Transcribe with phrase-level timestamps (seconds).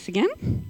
[0.00, 0.64] this again.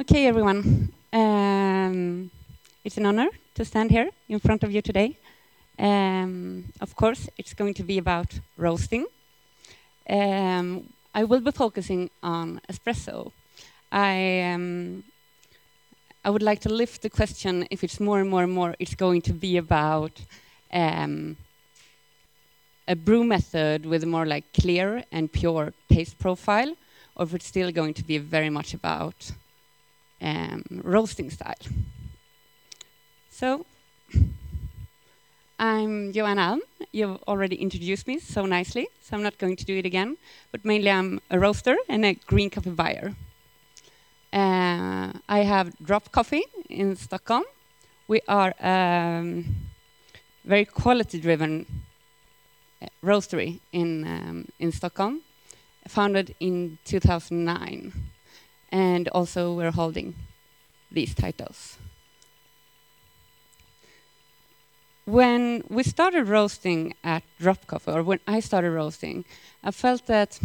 [0.00, 0.92] Okay, everyone.
[1.12, 2.30] Um,
[2.84, 5.16] it's an honor to stand here in front of you today.
[5.78, 9.06] Um, of course, it's going to be about roasting.
[10.08, 13.32] Um, I will be focusing on espresso.
[13.90, 15.04] I, um,
[16.24, 18.94] I would like to lift the question if it's more and more and more, it's
[18.94, 20.20] going to be about
[20.72, 21.36] um,
[22.88, 26.74] a brew method with a more like clear and pure taste profile,
[27.16, 29.32] or if it's still going to be very much about
[30.20, 31.54] um, roasting style.
[33.30, 33.66] So,
[35.58, 36.60] I'm Joanna Alm.
[36.92, 40.16] You've already introduced me so nicely, so I'm not going to do it again.
[40.52, 43.14] But mainly, I'm a roaster and a green coffee buyer.
[44.32, 47.44] Uh, I have Drop Coffee in Stockholm.
[48.06, 49.56] We are a um,
[50.44, 51.85] very quality-driven uh,
[53.02, 55.22] roastery in um, in Stockholm,
[55.88, 57.92] founded in 2009
[58.72, 60.14] and also we're holding
[60.90, 61.78] these titles.
[65.04, 69.24] When we started roasting at Drop Coffee, or when I started roasting,
[69.62, 70.40] I felt that,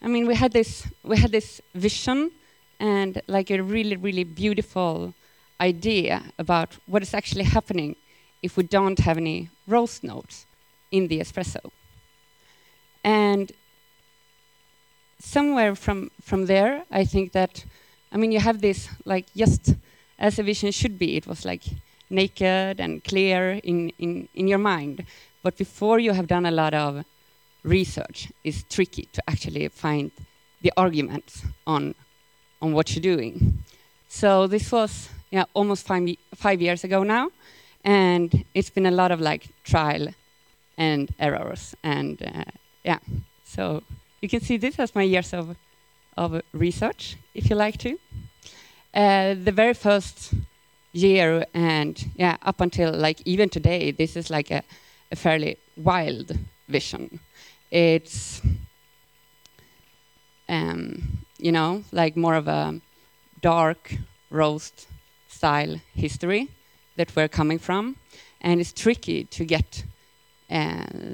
[0.00, 2.30] I mean, we had this, we had this vision
[2.78, 5.14] and like a really, really beautiful
[5.60, 7.96] idea about what is actually happening
[8.42, 10.46] if we don't have any roast notes
[10.94, 11.62] in the espresso.
[13.02, 13.50] And
[15.18, 17.64] somewhere from from there, I think that,
[18.12, 19.74] I mean, you have this like just
[20.18, 21.16] as a vision should be.
[21.16, 21.64] It was like
[22.10, 25.04] naked and clear in in in your mind,
[25.42, 27.04] but before you have done a lot of
[27.64, 30.10] research, it's tricky to actually find
[30.62, 31.94] the arguments on
[32.60, 33.58] on what you're doing.
[34.08, 37.30] So this was yeah almost five five years ago now,
[37.84, 40.14] and it's been a lot of like trial
[40.76, 42.44] and errors and uh,
[42.84, 42.98] yeah
[43.44, 43.82] so
[44.24, 45.54] you can see this as my years of,
[46.16, 47.98] of research, if you like to.
[48.94, 50.32] Uh, the very first
[50.92, 54.62] year and yeah, up until like even today, this is like a,
[55.12, 56.32] a fairly wild
[56.68, 57.20] vision.
[57.70, 58.40] It's,
[60.48, 62.80] um, you know, like more of a
[63.42, 63.94] dark
[64.30, 64.86] roast
[65.28, 66.48] style history
[66.96, 67.96] that we're coming from.
[68.40, 69.84] And it's tricky to get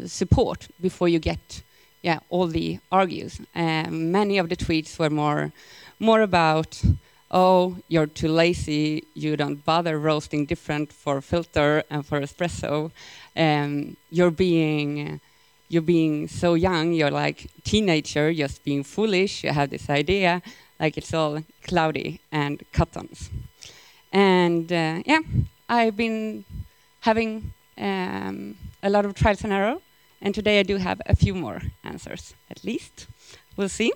[0.07, 1.63] support before you get
[2.03, 3.41] yeah, all the argues.
[3.55, 5.53] Um, many of the tweets were more,
[5.99, 6.83] more about,
[7.31, 12.91] oh, you're too lazy, you don't bother roasting different for filter and for espresso.
[13.37, 15.21] Um, you're being,
[15.69, 19.45] you're being so young, you're like teenager, just being foolish.
[19.45, 20.43] You have this idea,
[20.79, 23.31] like it's all cloudy and cottons.
[24.13, 25.21] And uh, yeah,
[25.69, 26.45] I've been
[27.01, 29.79] having um, a lot of trials and error
[30.23, 33.07] and today I do have a few more answers, at least.
[33.57, 33.93] We'll see.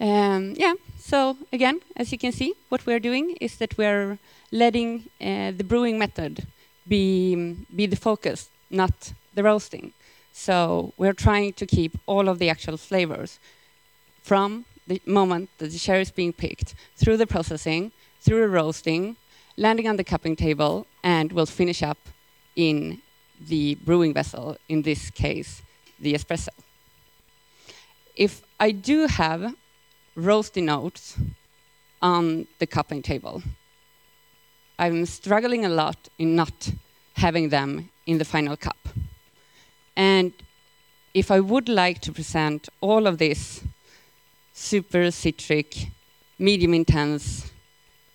[0.00, 4.18] Um, yeah, so again, as you can see, what we're doing is that we're
[4.52, 6.46] letting uh, the brewing method
[6.86, 9.92] be, be the focus, not the roasting.
[10.32, 13.40] So we're trying to keep all of the actual flavors
[14.22, 19.16] from the moment that the cherry is being picked through the processing through a roasting,
[19.56, 21.98] landing on the cupping table, and will finish up
[22.56, 23.00] in
[23.40, 25.62] the brewing vessel, in this case,
[26.00, 26.48] the espresso.
[28.16, 29.54] If I do have
[30.16, 31.16] roasting notes
[32.02, 33.42] on the cupping table,
[34.78, 36.72] I'm struggling a lot in not
[37.14, 38.88] having them in the final cup.
[39.96, 40.32] And
[41.14, 43.62] if I would like to present all of this
[44.58, 45.88] super citric,
[46.38, 47.50] medium intense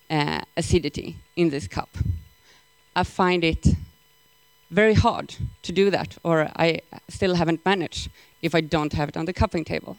[0.10, 1.90] uh, acidity in this cup.
[2.96, 3.66] I find it
[4.70, 8.10] very hard to do that, or I still haven't managed
[8.42, 9.98] if I don't have it on the cupping table.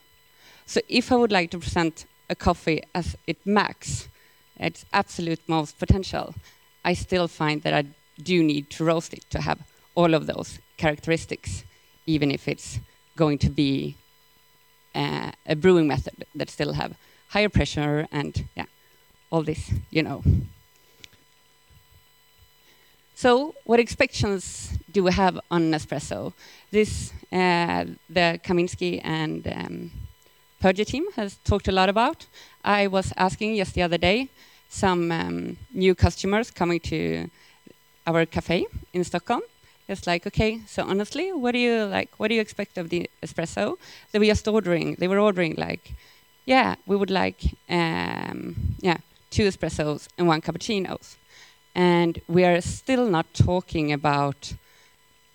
[0.67, 4.09] So if I would like to present a coffee as it max,
[4.57, 6.35] its absolute most potential,
[6.85, 7.85] I still find that I
[8.23, 9.59] do need to roast it to have
[9.95, 11.65] all of those characteristics,
[12.07, 12.81] even if it's
[13.17, 13.97] going to be
[14.95, 16.97] uh, a brewing method that still have
[17.29, 18.67] higher pressure and yeah,
[19.31, 20.23] all this, you know.
[23.17, 26.33] So, what expectations do we have on espresso?
[26.71, 29.91] This, uh, the Kaminsky and um,
[30.85, 32.27] team has talked a lot about.
[32.65, 34.29] I was asking just the other day
[34.69, 37.31] some um, new customers coming to
[38.07, 39.43] our cafe in Stockholm.
[39.89, 42.11] It's like, okay, so honestly, what do you like?
[42.19, 43.77] What do you expect of the espresso?
[44.13, 44.97] They were just ordering.
[44.99, 45.93] They were ordering like,
[46.47, 48.99] yeah, we would like, um, yeah,
[49.31, 51.17] two espressos and one cappuccinos.
[51.75, 54.55] and we are still not talking about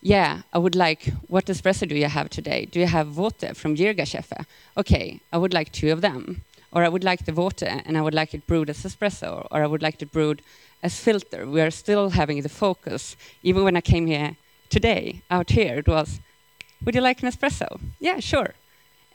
[0.02, 2.66] yeah, I would like, what espresso do you have today?
[2.66, 4.46] Do you have water from Yirgacheffe?
[4.78, 6.44] Okay, I would like two of them.
[6.72, 9.64] Or I would like the water and I would like it brewed as espresso, or
[9.64, 10.42] I would like it brewed
[10.84, 11.48] as filter.
[11.48, 13.16] We are still having the focus.
[13.44, 14.38] Even when I came here
[14.70, 16.20] today, out here, it was,
[16.84, 17.80] would you like an espresso?
[18.00, 18.54] Yeah, sure.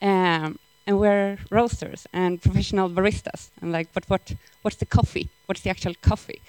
[0.03, 3.51] Um, and we're roasters and professional baristas.
[3.61, 5.29] And like, but what, what's the coffee?
[5.47, 6.43] What's the actual coffee?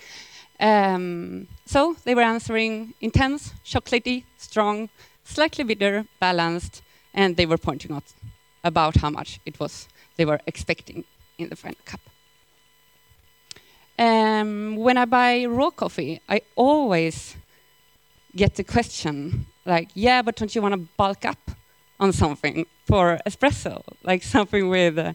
[0.60, 4.90] Um, so they were answering intense, chocolatey, strong,
[5.24, 6.82] slightly bitter, balanced,
[7.14, 8.04] and they were pointing out
[8.64, 9.88] about how much it was
[10.18, 11.04] they were expecting
[11.38, 12.02] in the final cup.
[13.98, 17.36] Um, when I buy raw coffee, I always
[18.36, 21.52] get the question like, yeah, but don't you want to bulk up
[22.00, 25.14] on something for espresso, like something with uh,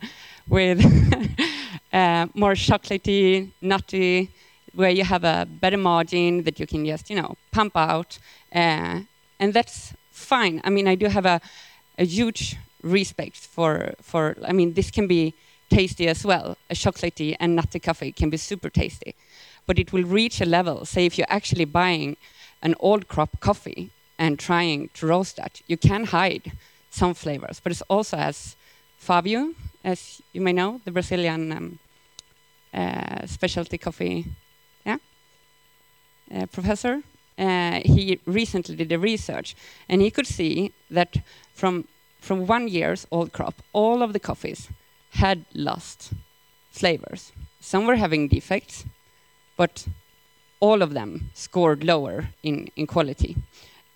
[0.49, 0.81] with
[1.93, 4.31] uh, more chocolatey, nutty,
[4.75, 8.19] where you have a better margin that you can just, you know, pump out.
[8.53, 9.01] Uh,
[9.39, 10.61] and that's fine.
[10.65, 11.41] I mean, I do have a,
[11.99, 15.35] a huge respect for, for, I mean, this can be
[15.69, 16.57] tasty as well.
[16.69, 19.15] A chocolatey and nutty coffee can be super tasty.
[19.67, 22.17] But it will reach a level, say if you're actually buying
[22.63, 26.53] an old crop coffee and trying to roast that, you can hide
[26.91, 27.61] some flavors.
[27.61, 28.57] But it's also as
[28.99, 29.55] Fabio,
[29.85, 31.79] as you may know, the Brazilian um,
[32.75, 34.27] uh, specialty coffee
[36.33, 37.03] uh, professor,
[37.39, 39.57] uh, he recently did a research,
[39.89, 41.17] and he could see that
[41.55, 41.87] from
[42.21, 44.69] from one year's old crop, all of the coffees
[45.11, 46.13] had lost
[46.71, 47.33] flavors.
[47.61, 48.85] Some were having defects,
[49.57, 49.87] but
[50.61, 53.37] all of them scored lower in, in quality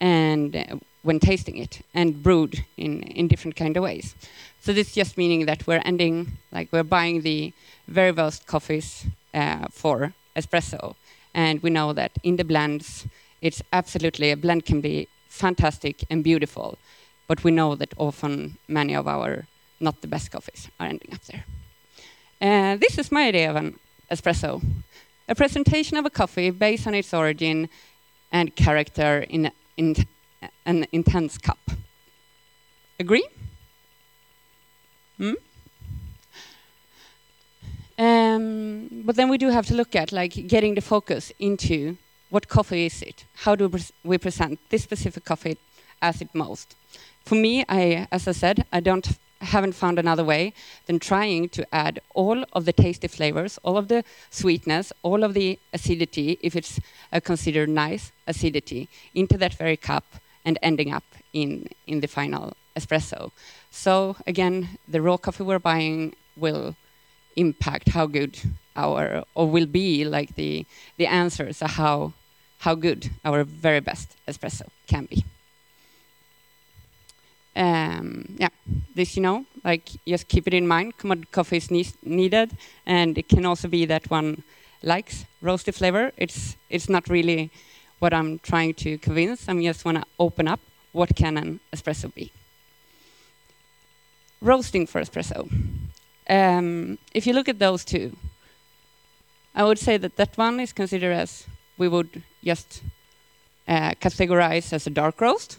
[0.00, 4.14] and uh, when tasting it and brewed in, in different kind of ways.
[4.60, 7.52] So this is just meaning that we're ending, like we're buying the
[7.86, 9.04] very best coffees
[9.34, 10.94] uh, for espresso
[11.34, 13.06] and we know that in the blends,
[13.42, 16.78] it's absolutely a blend can be fantastic and beautiful,
[17.26, 19.46] but we know that often many of our
[19.80, 21.44] not the best coffees are ending up there.
[22.40, 23.78] Uh, this is my idea of an
[24.10, 24.62] espresso
[25.28, 27.68] a presentation of a coffee based on its origin
[28.32, 29.94] and character in, in
[30.66, 31.58] an intense cup.
[33.00, 33.26] Agree?
[35.16, 35.34] Hmm?
[37.96, 41.96] Um, but then we do have to look at like getting the focus into
[42.30, 43.24] what coffee is it?
[43.34, 43.70] How do
[44.02, 45.56] we present this specific coffee
[46.02, 46.74] as it most?
[47.24, 49.06] For me, I, as I said, I don't
[49.40, 50.52] haven't found another way
[50.86, 55.34] than trying to add all of the tasty flavors, all of the sweetness, all of
[55.34, 56.80] the acidity, if it's
[57.22, 60.04] considered nice acidity, into that very cup
[60.44, 63.30] and ending up in, in the final espresso.
[63.70, 66.74] So again, the raw coffee we're buying will
[67.36, 68.38] impact how good
[68.76, 70.66] our or will be like the
[70.96, 72.12] the answers how
[72.58, 75.24] how good our very best espresso can be.
[77.56, 78.48] Um, yeah,
[78.94, 80.96] this you know, like just keep it in mind.
[80.98, 82.56] Commodity coffee is ne needed,
[82.86, 84.42] and it can also be that one
[84.82, 86.12] likes roasty flavor.
[86.16, 87.50] It's it's not really
[87.98, 89.48] what I'm trying to convince.
[89.48, 90.60] I just want to open up
[90.92, 92.32] what can an espresso be.
[94.40, 95.48] Roasting for espresso.
[96.28, 98.16] Um, if you look at those two,
[99.54, 101.46] I would say that that one is considered as
[101.78, 102.82] we would just
[103.68, 105.58] uh, categorize as a dark roast.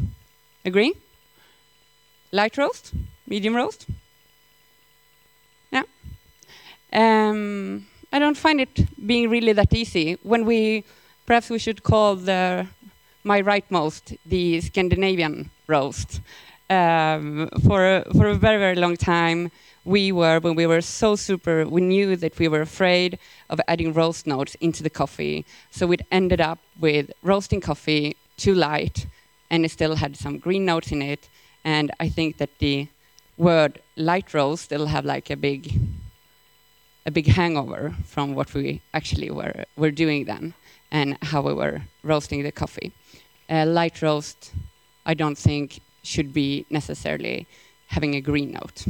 [0.64, 0.94] Agree?
[2.32, 2.94] Light roast?
[3.28, 3.86] Medium roast?
[5.72, 5.84] Yeah.
[6.94, 10.18] Um, I don't find it being really that easy.
[10.24, 10.84] When we,
[11.26, 12.68] perhaps we should call the
[13.24, 16.22] my rightmost the Scandinavian roast.
[16.70, 19.52] Um, for for a very very long time,
[19.86, 23.94] we were when we were so super we knew that we were afraid of adding
[23.94, 29.06] roast notes into the coffee so we ended up with roasting coffee too light
[29.52, 31.30] and it still had some green notes in it
[31.66, 32.88] and i think that the
[33.38, 35.74] word light roast still have like a big
[37.06, 40.54] a big hangover from what we actually were were doing then
[40.92, 42.94] and how we were roasting the coffee
[43.50, 44.54] a light roast
[45.06, 47.46] i don't think should be necessarily
[47.88, 48.86] having a green note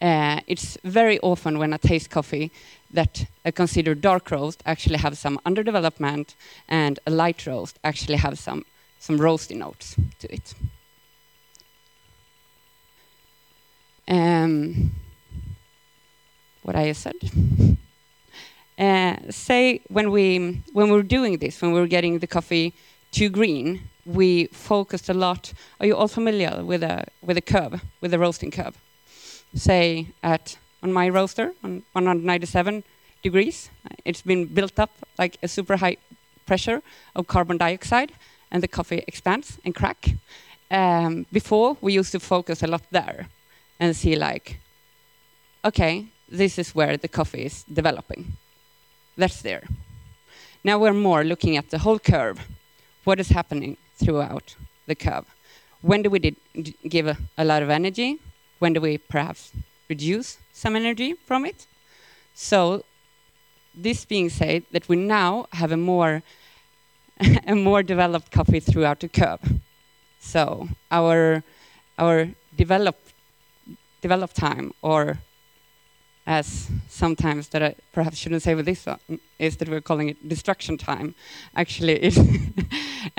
[0.00, 2.52] uh, it's very often when I taste coffee
[2.90, 6.34] that a considered dark roast actually have some underdevelopment
[6.68, 8.66] and a light roast actually have some,
[8.98, 10.54] some roasty notes to it.
[14.08, 14.92] Um,
[16.62, 17.16] what I said.
[18.78, 22.74] Uh, say when we when we're doing this, when we're getting the coffee
[23.10, 25.52] too green, we focused a lot.
[25.80, 28.76] Are you all familiar with a with a curve, with a roasting curve?
[29.54, 32.84] say at on my roaster on 197
[33.22, 33.70] degrees.
[34.04, 35.96] It's been built up like a super high
[36.46, 36.82] pressure
[37.14, 38.12] of carbon dioxide,
[38.50, 40.10] and the coffee expands and crack.
[40.70, 43.28] Um, before, we used to focus a lot there
[43.78, 44.58] and see like,
[45.64, 48.36] okay, this is where the coffee is developing.
[49.16, 49.64] That's there.
[50.64, 52.40] Now we're more looking at the whole curve.
[53.04, 54.56] What is happening throughout
[54.86, 55.26] the curve?
[55.80, 56.36] When do we did,
[56.88, 58.18] give a, a lot of energy?
[58.58, 59.52] When do we perhaps
[59.88, 61.66] reduce some energy from it?
[62.34, 62.84] So
[63.74, 66.22] this being said, that we now have a more
[67.46, 69.40] a more developed coffee throughout the curve.
[70.18, 71.42] So our
[71.98, 72.96] our develop
[74.06, 75.00] develop time, or
[76.38, 76.48] as
[76.88, 80.74] sometimes that I perhaps shouldn't say with this one, is that we're calling it destruction
[80.90, 81.08] time.
[81.62, 82.16] Actually, is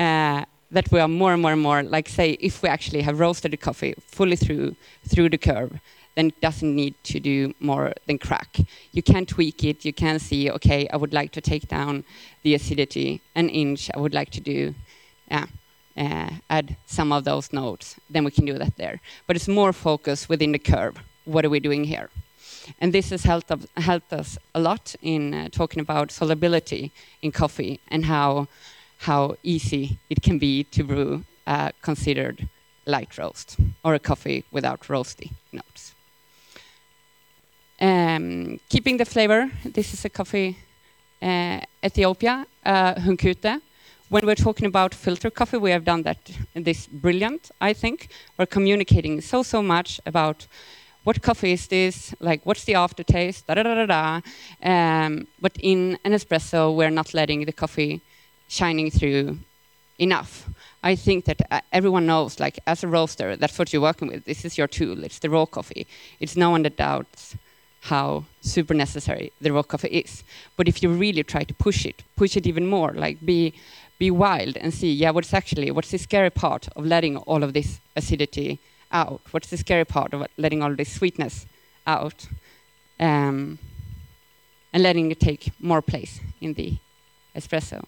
[0.06, 0.39] uh,
[0.75, 3.51] that we are more and more and more like say if we actually have roasted
[3.51, 4.75] the coffee fully through
[5.12, 5.74] through the curve
[6.17, 8.51] then it doesn't need to do more than crack.
[8.91, 9.86] You can tweak it.
[9.86, 12.03] You can see, okay, I would like to take down
[12.41, 13.91] the acidity an inch.
[13.96, 14.74] I would like to do,
[15.29, 15.46] yeah,
[15.98, 17.96] uh, add some of those notes.
[18.10, 19.00] Then we can do that there.
[19.25, 20.98] But it's more focus within the curve.
[21.25, 22.10] What are we doing here?
[22.80, 27.80] And this has helped, helped us a lot in uh, talking about solubility in coffee
[27.88, 28.48] and how,
[29.00, 32.48] how easy it can be to brew a considered
[32.86, 35.94] light roast or a coffee without roasty notes.
[37.80, 40.58] Um, keeping the flavor, this is a coffee
[41.22, 43.62] uh, Ethiopia, uh, Hunkute.
[44.09, 46.17] When we're talking about filter coffee, we have done that.
[46.53, 48.07] This brilliant, I think.
[48.37, 50.47] We're communicating so so much about
[51.03, 54.21] what coffee is this, like what's the aftertaste, da da da da da.
[54.63, 57.99] Um, but in an espresso, we're not letting the coffee
[58.47, 59.39] shining through
[59.99, 60.49] enough.
[60.83, 64.23] I think that uh, everyone knows, like as a roaster, that's what you're working with.
[64.23, 65.03] This is your tool.
[65.03, 65.85] It's the raw coffee.
[66.21, 67.35] It's no one that doubts
[67.81, 70.23] how super necessary the raw coffee is.
[70.55, 73.53] But if you really try to push it, push it even more, like be
[73.98, 77.54] be wild and see, yeah, what's actually what's the scary part of letting all of
[77.54, 78.60] this acidity
[78.92, 79.22] out?
[79.32, 81.46] What's the scary part of letting all this sweetness
[81.86, 82.27] out?
[83.00, 83.60] Um,
[84.74, 86.77] and letting it take more place in the
[87.36, 87.84] espresso.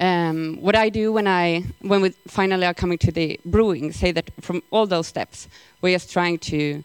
[0.00, 4.12] Um, what I do when I when we finally are coming to the brewing, say
[4.12, 5.48] that from all those steps,
[5.80, 6.84] we're just trying to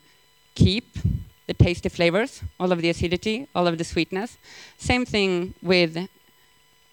[0.56, 0.98] keep
[1.46, 4.38] the tasty flavors, all of the acidity, all of the sweetness.
[4.78, 6.08] Same thing with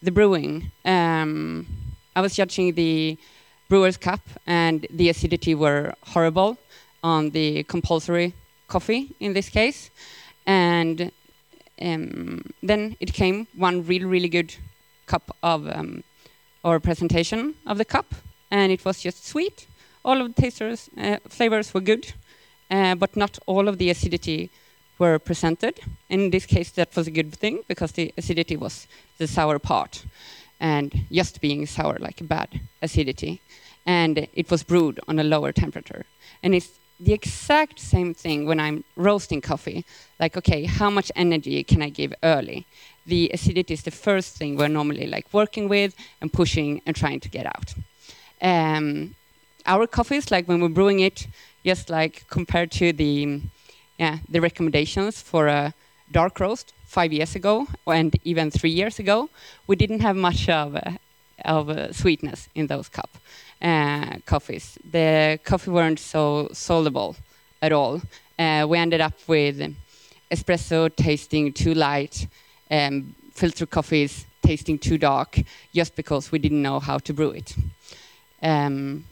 [0.03, 0.71] the brewing.
[0.85, 1.67] Um,
[2.17, 3.19] I was judging the
[3.69, 6.59] brewer's cup, and the acidity were horrible
[7.03, 8.35] on the compulsory
[8.69, 9.91] coffee in this case.
[10.47, 11.13] And
[11.81, 14.55] um, then it came one really, really good
[15.07, 16.05] cup of um,
[16.63, 18.15] or presentation of the cup,
[18.51, 19.67] and it was just sweet.
[20.05, 22.13] All of the tasters uh, flavors were good
[22.71, 24.51] uh, but not all of the acidity
[25.01, 25.81] were presented.
[26.09, 28.87] In this case, that was a good thing because the acidity was
[29.19, 30.05] the sour part,
[30.61, 33.41] and just being sour like a bad acidity,
[33.87, 36.05] and it was brewed on a lower temperature.
[36.43, 39.85] And it's the exact same thing when I'm roasting coffee.
[40.19, 42.67] Like, okay, how much energy can I give early?
[43.07, 47.21] The acidity is the first thing we're normally like working with and pushing and trying
[47.21, 47.75] to get out.
[48.43, 49.15] Um,
[49.67, 51.27] our coffees, like when we're brewing it,
[51.65, 53.41] just like compared to the
[54.01, 55.75] yeah, the recommendations for a
[56.11, 59.29] dark roast five years ago and even three years ago,
[59.67, 60.93] we didn't have much of uh,
[61.45, 63.11] of uh, sweetness in those cup
[63.63, 64.79] uh, coffees.
[64.91, 67.17] The coffee weren't so soluble
[67.61, 68.01] at all.
[68.39, 69.75] Uh, we ended up with
[70.31, 72.27] espresso tasting too light,
[72.71, 75.41] um, filter coffees tasting too dark,
[75.75, 77.55] just because we didn't know how to brew it.
[78.43, 79.05] Um,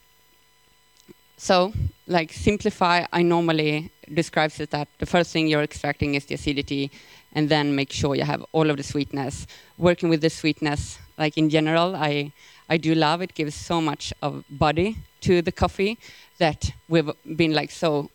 [1.38, 1.72] so,
[2.08, 6.90] like simplify, I normally describes it that the first thing you're extracting is the acidity,
[7.32, 9.46] and then make sure you have all of the sweetness.
[9.76, 12.32] Working with the sweetness, like in general, I
[12.68, 13.34] I do love it.
[13.34, 15.96] Gives so much of body to the coffee
[16.38, 18.10] that we've been like so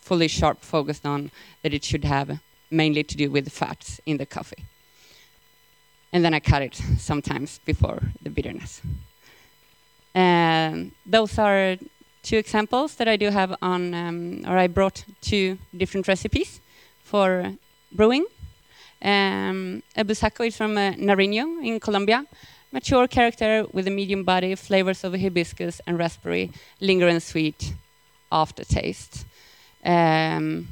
[0.00, 1.30] fully sharp focused on
[1.62, 4.64] that it should have mainly to do with the fats in the coffee.
[6.10, 8.80] And then I cut it sometimes before the bitterness.
[10.14, 11.76] And those are
[12.22, 16.60] two examples that I do have on, um, or I brought two different recipes
[17.02, 17.52] for
[17.90, 18.24] brewing.
[19.02, 22.24] Um, a Bussaco is from uh, Nariño in Colombia.
[22.70, 26.50] Mature character with a medium body, flavors of hibiscus and raspberry,
[26.80, 27.74] lingering sweet
[28.30, 29.26] aftertaste.
[29.84, 30.68] Um,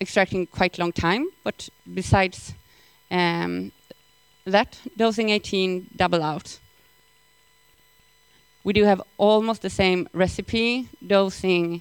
[0.00, 2.54] extracting quite long time, but besides
[3.10, 3.70] um,
[4.44, 6.58] that, dosing 18 double out.
[8.68, 11.80] We do have almost the same recipe, dosing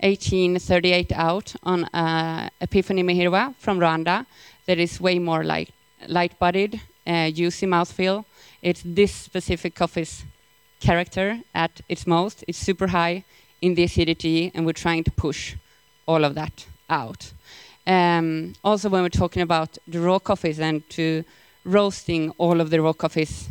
[0.00, 4.26] 1838 out on uh, Epiphany Mahirwa from Rwanda
[4.66, 5.70] that is way more light,
[6.06, 8.26] light-bodied uh, juicy mouthfeel.
[8.60, 10.26] It's this specific coffee's
[10.80, 12.44] character at its most.
[12.46, 13.24] It's super high
[13.62, 15.56] in the acidity, and we're trying to push
[16.04, 17.32] all of that out.
[17.86, 21.24] Um, also, when we're talking about the raw coffees and to
[21.64, 23.48] roasting all of the raw coffees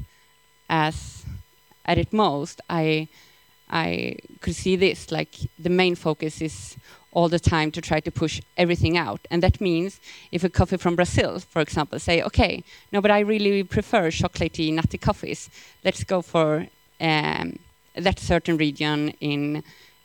[0.70, 1.17] as
[1.88, 3.08] at it most, I
[3.70, 6.78] I could see this like the main focus is
[7.12, 10.00] all the time to try to push everything out, and that means
[10.32, 14.74] if a coffee from Brazil, for example, say, okay, no, but I really prefer chocolatey,
[14.74, 15.50] nutty coffees.
[15.84, 16.68] Let's go for
[17.02, 17.60] um,
[17.96, 19.64] that certain region in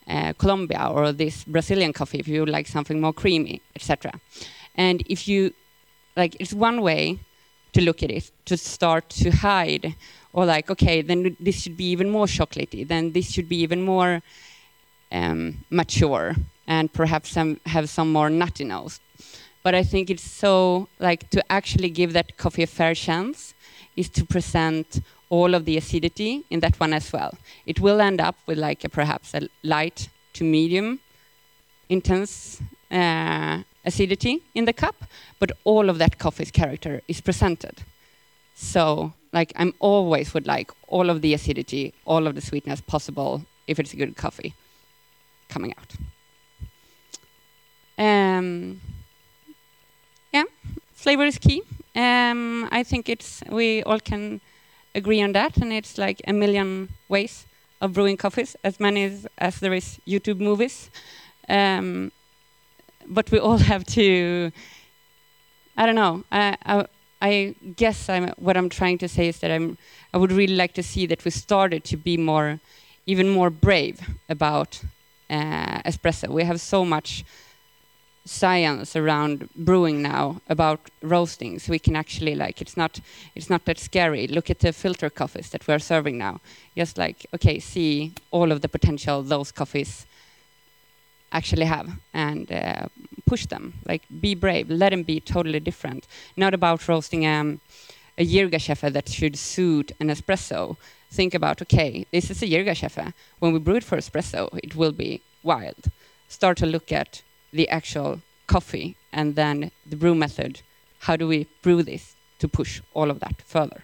[0.09, 4.13] uh, Colombia or this Brazilian coffee if you like something more creamy, etc.
[4.75, 5.53] And if you
[6.17, 7.21] like, it's one way
[7.73, 9.95] to look at it to start to hide
[10.33, 13.83] or like okay then this should be even more chocolatey then this should be even
[13.83, 14.23] more
[15.13, 16.35] um, mature
[16.67, 19.01] and perhaps some, have some more nutty nose.
[19.63, 23.55] But i think it's so like to actually give that coffee a fair chance
[23.97, 27.33] is to present all of the acidity in that one as well.
[27.67, 31.01] It will end up with like a, perhaps a light to medium
[31.89, 32.61] intense
[32.91, 35.05] uh, acidity in the cup
[35.39, 37.83] but all of that coffee's character is presented
[38.55, 43.45] so like I'm always would like all of the acidity, all of the sweetness possible
[43.67, 44.55] if it's a good coffee
[45.49, 45.95] coming out.
[47.99, 48.81] Um,
[50.33, 50.45] yeah,
[50.95, 51.63] flavor is key.
[51.95, 54.41] Um, I think it's we all can
[54.95, 57.47] agree on that, and it's like a million ways
[57.81, 60.91] of brewing coffees, as many as, as there is YouTube movies.
[61.49, 62.13] Um,
[63.07, 64.51] but we all have to.
[65.77, 66.25] I don't know.
[66.31, 66.87] I, I
[67.23, 69.79] I guess I'm, what I'm trying to say is that I'm,
[70.13, 72.59] I would really like to see that we started to be more,
[73.07, 74.83] even more brave about
[75.31, 76.29] uh, espresso.
[76.29, 77.25] We have so much
[78.25, 83.01] science around brewing now about roasting, so we can actually like it's not
[83.37, 84.27] it's not that scary.
[84.27, 86.41] Look at the filter coffees that we're serving now.
[86.77, 90.07] Just like okay, see all of the potential those coffees
[91.33, 92.87] actually have and uh,
[93.27, 93.75] push them.
[93.87, 96.07] Like be brave, let them be totally different.
[96.37, 97.61] Not about roasting um,
[98.19, 100.77] a Yirgacheffe that should suit an espresso.
[101.11, 103.13] Think about okay, this is a Yirgacheffe.
[103.39, 105.85] When we brew it for espresso, it will be wild.
[106.29, 110.63] Start to look at the actual coffee and then the brew method.
[111.01, 113.83] How do we brew this to push all of that further?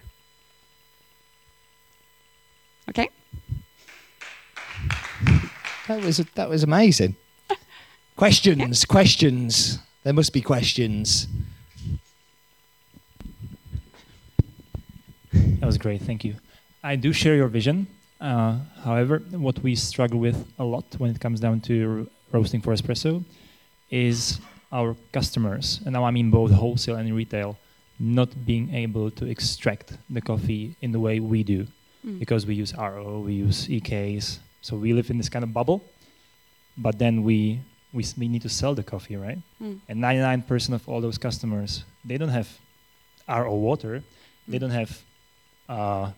[2.89, 3.09] Okay.
[5.87, 7.15] That was that was amazing.
[8.19, 8.91] Questions, yeah.
[8.91, 9.79] questions.
[10.03, 11.25] There must be questions.
[15.31, 16.35] That was great, thank you.
[16.83, 17.87] I do share your vision.
[18.19, 22.73] Uh, however, what we struggle with a lot when it comes down to roasting for
[22.73, 23.23] espresso
[23.89, 24.41] is
[24.73, 27.57] our customers, and now I mean both wholesale and retail,
[27.99, 31.65] not being able to extract the coffee in the way we do,
[32.05, 32.19] mm.
[32.19, 35.81] because we use RO, we use EKs, so we live in this kind of bubble.
[36.77, 37.61] But then we
[37.93, 39.39] we, we need to sell the coffee, right?
[39.61, 39.79] Mm.
[39.87, 42.49] And 99% of all those customers, they don't have
[43.27, 44.03] RO water,
[44.47, 44.61] they hmm.
[44.61, 45.01] don't have
[45.69, 46.11] uh,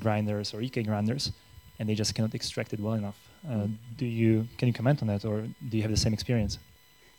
[0.00, 1.32] grinders or EK grinders,
[1.78, 3.18] and they just cannot extract it well enough.
[3.48, 3.74] Uh, mm.
[3.96, 6.58] Do you can you comment on that, or do you have the same experience?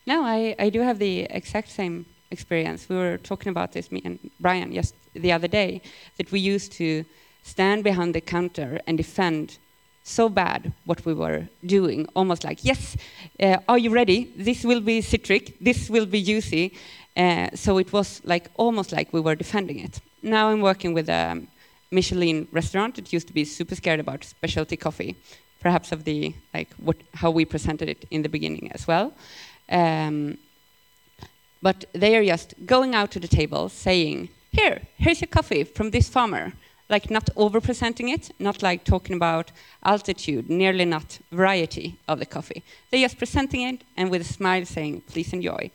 [0.05, 2.87] No, I, I do have the exact same experience.
[2.89, 5.81] We were talking about this, me and Brian, just the other day,
[6.17, 7.05] that we used to
[7.43, 9.57] stand behind the counter and defend
[10.03, 12.97] so bad what we were doing, almost like, yes,
[13.39, 14.31] uh, are you ready?
[14.35, 16.73] This will be citric, this will be juicy.
[17.15, 20.01] Uh, so it was like almost like we were defending it.
[20.21, 21.41] Now I'm working with a
[21.91, 25.15] Michelin restaurant that used to be super scared about specialty coffee,
[25.61, 29.13] perhaps of the like what how we presented it in the beginning as well.
[29.69, 30.37] Um,
[31.61, 35.91] but they are just going out to the table saying, "Here, here's your coffee from
[35.91, 36.53] this farmer."
[36.93, 39.51] Like not over-presenting it, not like talking about
[39.83, 42.61] altitude, nearly not variety of the coffee.
[42.89, 45.71] They're just presenting it and with a smile saying, please enjoy.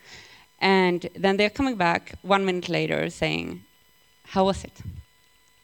[0.61, 3.47] And then they're coming back one minute later saying,
[4.33, 4.77] how was it?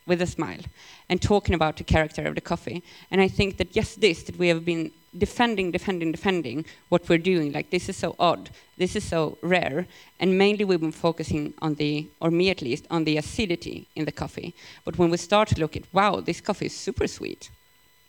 [0.07, 0.61] With a smile
[1.09, 2.83] and talking about the character of the coffee.
[3.11, 7.19] And I think that just this, that we have been defending, defending, defending what we're
[7.19, 7.53] doing.
[7.53, 9.87] Like this is so odd, this is so rare,
[10.21, 14.05] and mainly we've been focusing on the, or me at least, on the acidity in
[14.05, 14.55] the coffee.
[14.85, 17.51] But when we start to look at, wow, this coffee is super sweet.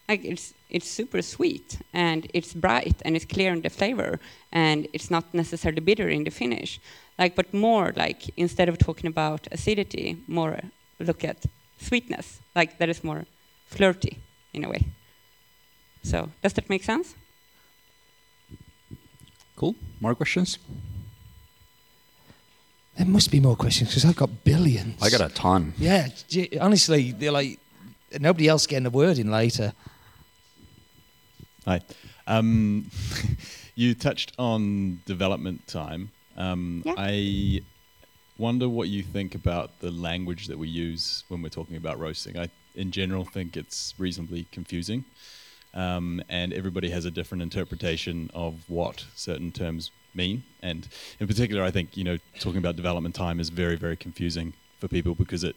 [0.08, 4.20] Like it's it's super sweet and it's bright and it's clear in the flavor
[4.52, 6.80] and it's not necessarily bitter in the finish.
[7.18, 10.60] Like, but more like instead of talking about acidity, more
[11.00, 11.46] look at
[11.80, 12.40] sweetness.
[12.56, 13.26] Like that is more
[13.68, 14.18] flirty
[14.54, 14.86] in a way.
[16.04, 17.16] So does that make sense?
[19.56, 19.76] Cool.
[20.02, 20.60] More questions?
[22.98, 25.02] There must be more questions because I've got billions.
[25.02, 25.74] I got a ton.
[25.78, 26.08] Yeah,
[26.62, 27.60] honestly, they're like
[28.20, 29.74] nobody else getting a word in later.
[31.66, 31.82] Hi.
[32.28, 32.90] Um,
[33.76, 36.12] you touched on development time.
[36.38, 36.94] Um, Yeah.
[36.98, 37.62] I
[38.38, 42.38] wonder what you think about the language that we use when we're talking about roasting.
[42.38, 45.06] I, in general, think it's reasonably confusing,
[45.74, 50.44] um, and everybody has a different interpretation of what certain terms mean.
[50.62, 50.88] And
[51.20, 54.88] in particular, I think you know talking about development time is very, very confusing for
[54.88, 55.56] people because it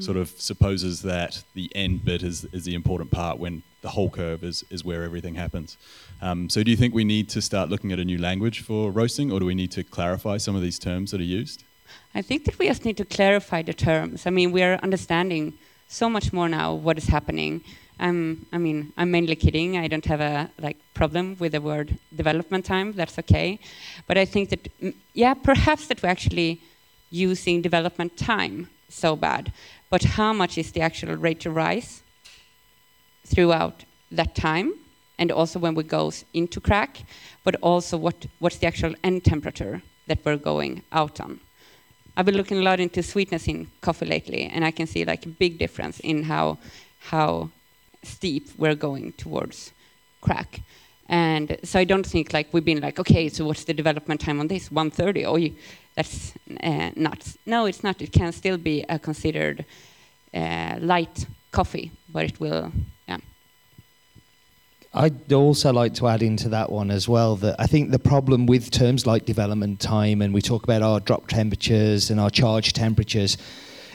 [0.00, 4.10] sort of supposes that the end bit is, is the important part when the whole
[4.10, 5.76] curve is, is where everything happens.
[6.20, 8.90] Um, so, do you think we need to start looking at a new language for
[8.90, 11.64] roasting, or do we need to clarify some of these terms that are used?
[12.14, 14.26] I think that we just need to clarify the terms.
[14.26, 15.54] I mean, we are understanding
[15.88, 17.62] so much more now what is happening.
[18.00, 19.76] Um, I mean, I'm mainly kidding.
[19.76, 22.92] I don't have a like problem with the word development time.
[22.92, 23.58] That's okay.
[24.06, 26.60] But I think that mm, yeah, perhaps that we're actually
[27.10, 29.52] using development time so bad.
[29.90, 32.02] But how much is the actual rate to rise
[33.26, 34.74] throughout that time,
[35.18, 37.02] and also when we go into crack,
[37.42, 41.40] but also what what's the actual end temperature that we're going out on.
[42.18, 45.24] I've been looking a lot into sweetness in coffee lately, and I can see like
[45.24, 46.58] a big difference in how
[46.98, 47.50] how
[48.02, 49.70] steep we're going towards
[50.20, 50.60] crack.
[51.08, 54.40] And so I don't think like we've been like, okay, so what's the development time
[54.40, 54.68] on this?
[54.68, 55.26] 130?
[55.26, 55.54] Oh, you,
[55.94, 57.38] that's uh, nuts.
[57.46, 58.02] No, it's not.
[58.02, 59.64] It can still be a considered
[60.34, 62.72] uh, light coffee, but it will.
[64.94, 68.46] I'd also like to add into that one as well that I think the problem
[68.46, 72.72] with terms like development time and we talk about our drop temperatures and our charge
[72.72, 73.36] temperatures,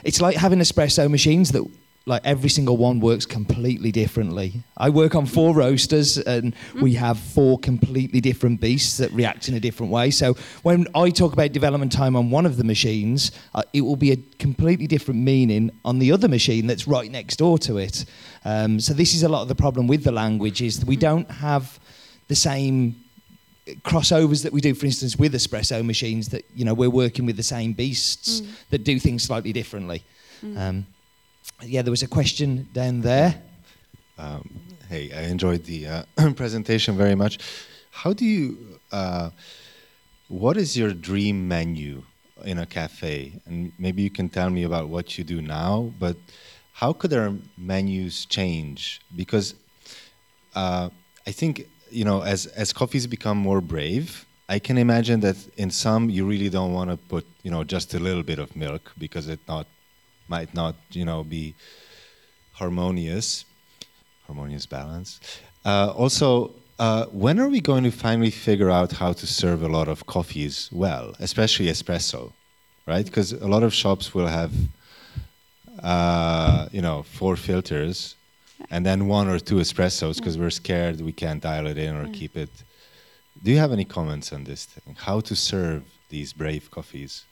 [0.04, 1.64] it's like having espresso machines that
[2.06, 4.62] like every single one works completely differently.
[4.76, 9.54] I work on four roasters and we have four completely different beasts that react in
[9.54, 10.10] a different way.
[10.10, 13.96] So when I talk about development time on one of the machines, uh, it will
[13.96, 18.04] be a completely different meaning on the other machine that's right next door to it.
[18.44, 20.96] Um, so this is a lot of the problem with the language is that we
[20.96, 21.80] don't have
[22.28, 22.96] the same
[23.82, 26.28] crossovers that we do, for instance, with espresso machines.
[26.28, 30.04] That you know we're working with the same beasts that do things slightly differently.
[30.58, 30.86] Um,
[31.62, 33.42] yeah, there was a question down there.
[34.18, 34.48] Um,
[34.88, 36.04] hey, I enjoyed the uh,
[36.36, 37.38] presentation very much.
[37.90, 38.78] How do you?
[38.92, 39.30] Uh,
[40.28, 42.02] what is your dream menu
[42.44, 43.40] in a cafe?
[43.46, 45.92] And maybe you can tell me about what you do now.
[45.98, 46.16] But
[46.72, 49.00] how could our menus change?
[49.14, 49.54] Because
[50.54, 50.90] uh,
[51.26, 55.70] I think you know, as as coffees become more brave, I can imagine that in
[55.70, 58.92] some you really don't want to put you know just a little bit of milk
[58.98, 59.66] because it not
[60.28, 61.54] might not you know be
[62.52, 63.44] harmonious
[64.26, 65.20] harmonious balance.
[65.64, 69.68] Uh, also uh, when are we going to finally figure out how to serve a
[69.68, 72.32] lot of coffees well especially espresso
[72.86, 73.04] right?
[73.04, 74.52] Because a lot of shops will have
[75.82, 78.16] uh, you know four filters
[78.70, 82.08] and then one or two espressos because we're scared we can't dial it in or
[82.12, 82.50] keep it.
[83.42, 84.96] Do you have any comments on this thing?
[84.98, 87.24] How to serve these brave coffees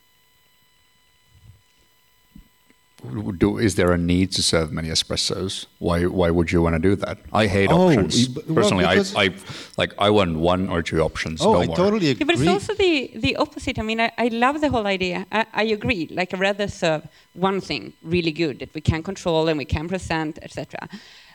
[3.38, 5.66] Do, is there a need to serve many espressos?
[5.80, 7.18] Why why would you want to do that?
[7.32, 8.28] I hate Oh, options.
[8.28, 9.34] well, Personally, I, I
[9.76, 11.40] like I want one or two options.
[11.42, 11.76] oh no i more.
[11.76, 13.80] totally Yeah, agree but it's also the, the opposite.
[13.80, 15.26] I mean, I, I love the whole idea.
[15.32, 16.06] I, I agree.
[16.12, 17.02] Like, I'd rather serve
[17.34, 20.88] one thing really good that we can control and we can present, etc.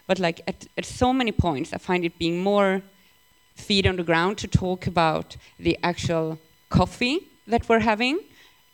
[0.07, 2.81] But like at, at so many points, I find it being more
[3.55, 8.19] feet on the ground to talk about the actual coffee that we're having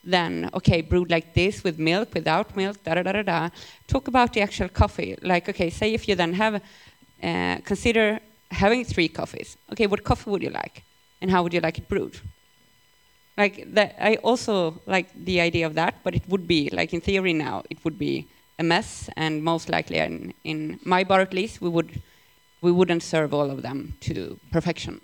[0.04, 3.50] than okay, brewed like this with milk, without milk, da da da da da.
[3.88, 5.16] Talk about the actual coffee.
[5.22, 6.62] Like, okay, say if you then have
[7.24, 8.20] uh, consider
[8.52, 9.58] having three coffees.
[9.72, 10.84] Okay, what coffee would you like,
[11.22, 12.20] and how would you like it brewed?
[13.38, 17.02] Like that, I also like the idea of that, but it would be like in
[17.02, 18.28] theory now it would be
[18.60, 22.02] a mess, and most likely in, in my bar at least we would
[22.62, 25.02] we wouldn't serve all of them to perfection.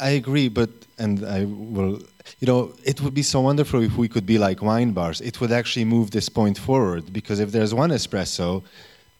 [0.00, 2.00] I agree, but and I will.
[2.40, 5.20] You know, it would be so wonderful if we could be like wine bars.
[5.20, 8.62] It would actually move this point forward because if there's one espresso,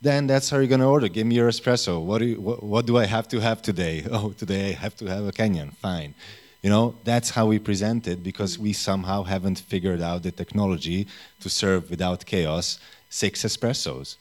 [0.03, 1.09] then that's how you're going to order.
[1.09, 2.05] Give me your espresso.
[2.05, 4.05] What do you, what, what do I have to have today?
[4.11, 5.75] Oh, today I have to have a Kenyan.
[5.77, 6.15] Fine.
[6.63, 11.07] You know, that's how we present it because we somehow haven't figured out the technology
[11.41, 14.17] to serve without chaos six espressos.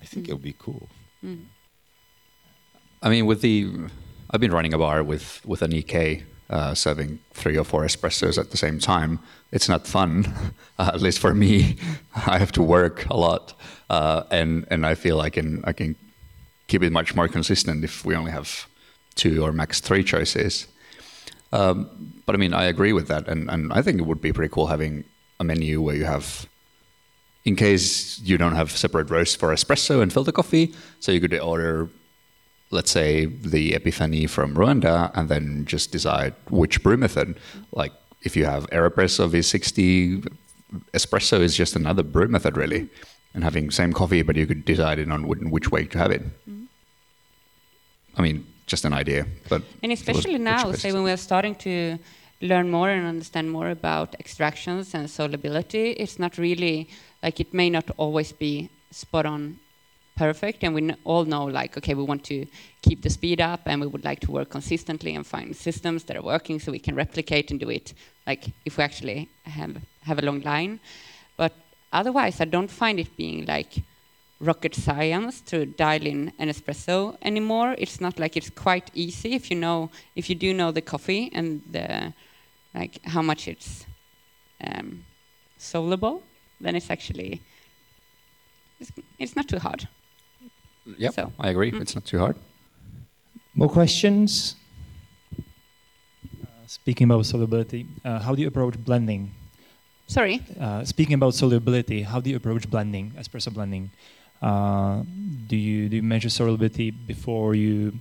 [0.00, 0.88] I think it would be cool.
[1.20, 1.44] Hmm.
[3.02, 3.68] I mean, with the,
[4.32, 8.38] I've been running a bar with with an EK, uh, serving three or four espressos
[8.38, 9.18] at the same time.
[9.50, 10.24] It's not fun,
[10.78, 11.76] uh, at least for me.
[12.26, 13.52] I have to work a lot,
[13.90, 15.96] uh, and and I feel I can I can
[16.66, 18.66] keep it much more consistent if we only have
[19.14, 20.66] two or max three choices.
[21.52, 24.32] Um, but I mean, I agree with that, and, and I think it would be
[24.32, 25.04] pretty cool having
[25.38, 26.48] a menu where you have,
[27.44, 31.38] in case you don't have separate roasts for espresso and filter coffee, so you could
[31.38, 31.90] order,
[32.72, 37.38] let's say, the Epiphany from Rwanda, and then just decide which brew method.
[37.72, 40.26] Like if you have Aeropress or V60,
[40.92, 42.88] espresso is just another brew method, really.
[43.34, 46.22] And having same coffee, but you could decide it on which way to have it.
[48.16, 51.98] I mean, just an idea, but And especially now, say when we're starting to
[52.42, 56.88] learn more and understand more about extractions and solubility, it's not really
[57.22, 59.58] like it may not always be spot on
[60.26, 60.62] perfect.
[60.62, 62.46] And we all know, like, okay, we want to
[62.86, 66.16] keep the speed up and we would like to work consistently and find systems that
[66.16, 67.92] are working so we can replicate and do it,
[68.24, 69.74] like, if we actually have,
[70.08, 70.78] have a long line.
[71.36, 71.52] But
[71.92, 73.72] otherwise, I don't find it being like
[74.38, 77.74] rocket science to dial in an espresso anymore.
[77.78, 81.30] It's not like it's quite easy if you know if you do know the coffee
[81.32, 82.12] and the
[82.74, 83.86] like how much it's
[84.66, 85.04] um,
[85.58, 86.22] soluble.
[86.60, 87.40] Then it's actually
[88.80, 89.88] it's, it's not too hard.
[90.86, 91.70] Yep, So, I agree.
[91.72, 91.80] mm.
[91.80, 92.36] It's not too hard.
[93.54, 94.56] More questions?
[96.42, 99.30] Uh, speaking about solubility, uh, how do you approach blending?
[100.06, 100.40] Sorry.
[100.60, 103.90] Uh, speaking about solubility, how do you approach blending, espresso blending?
[104.42, 105.02] Uh,
[105.46, 107.92] do you do you measure solubility before you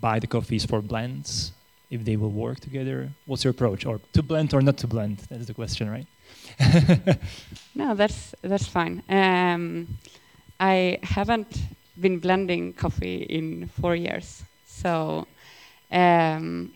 [0.00, 1.52] buy the coffees for blends?
[1.90, 3.84] If they will work together, what's your approach?
[3.86, 5.18] Or to blend or not to blend?
[5.30, 6.06] That's the question, right?
[7.74, 9.02] No, that's that's fine.
[9.08, 9.98] Um,
[10.60, 11.58] I haven't
[12.00, 15.26] been blending coffee in four years, so
[15.90, 16.72] um,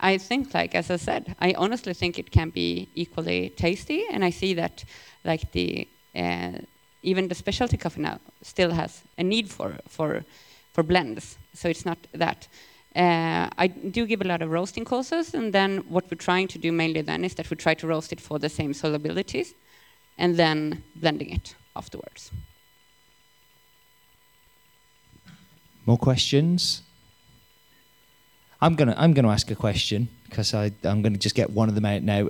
[0.00, 4.24] I think, like as I said, I honestly think it can be equally tasty, and
[4.24, 4.84] I see that,
[5.24, 6.58] like the uh,
[7.02, 10.24] even the specialty coffee now still has a need for for
[10.72, 11.38] for blends.
[11.54, 12.48] So it's not that.
[12.94, 16.58] Uh, I do give a lot of roasting courses, and then what we're trying to
[16.58, 19.54] do mainly then is that we try to roast it for the same solubilities,
[20.18, 22.30] and then blending it afterwards.
[25.86, 26.82] More questions?
[28.60, 31.74] I'm gonna I'm gonna ask a question because I I'm gonna just get one of
[31.74, 32.28] them out now.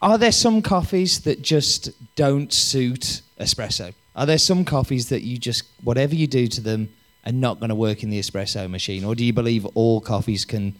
[0.00, 3.92] Are there some coffees that just don't suit espresso?
[4.14, 6.90] Are there some coffees that you just whatever you do to them
[7.28, 10.44] are not going to work in the espresso machine, or do you believe all coffees
[10.44, 10.74] can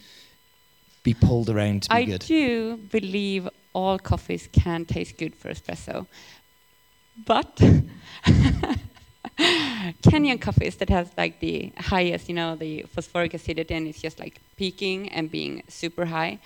[1.02, 2.22] be pulled around to be I good?
[2.22, 6.06] I do believe all coffees can taste good for espresso,
[7.26, 7.60] but
[10.02, 14.18] Kenyan coffees that has like the highest, you know, the phosphoric acidity and it's just
[14.18, 16.38] like peaking and being super high,